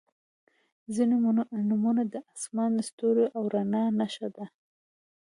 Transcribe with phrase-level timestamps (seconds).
[0.95, 1.17] •ځینې
[1.69, 4.45] نومونه د آسمان، ستوریو او رڼا نښه ده.